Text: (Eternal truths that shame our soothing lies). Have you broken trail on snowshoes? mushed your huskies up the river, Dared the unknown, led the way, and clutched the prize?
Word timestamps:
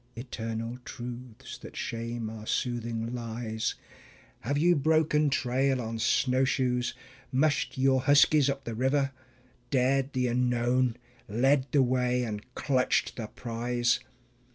(Eternal 0.15 0.79
truths 0.83 1.59
that 1.59 1.75
shame 1.77 2.27
our 2.27 2.47
soothing 2.47 3.13
lies). 3.13 3.75
Have 4.39 4.57
you 4.57 4.75
broken 4.75 5.29
trail 5.29 5.79
on 5.79 5.99
snowshoes? 5.99 6.95
mushed 7.31 7.77
your 7.77 8.01
huskies 8.01 8.49
up 8.49 8.63
the 8.63 8.73
river, 8.73 9.11
Dared 9.69 10.13
the 10.13 10.25
unknown, 10.25 10.97
led 11.27 11.67
the 11.71 11.83
way, 11.83 12.23
and 12.23 12.43
clutched 12.55 13.15
the 13.15 13.27
prize? 13.27 13.99